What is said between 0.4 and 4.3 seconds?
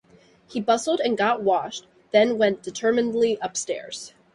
He bustled and got washed, then went determinedly upstairs.